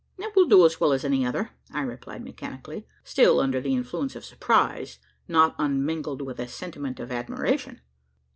"It 0.17 0.35
will 0.35 0.47
do 0.47 0.65
as 0.65 0.79
well 0.81 0.93
as 0.93 1.03
any 1.05 1.27
other," 1.27 1.51
I 1.71 1.81
replied 1.83 2.23
mechanically 2.23 2.87
still 3.03 3.39
under 3.39 3.61
the 3.61 3.75
influence 3.75 4.15
of 4.15 4.25
surprise, 4.25 4.97
not 5.27 5.53
unmingled 5.59 6.23
with 6.23 6.39
a 6.39 6.47
sentiment 6.47 6.99
of 6.99 7.11
admiration. 7.11 7.81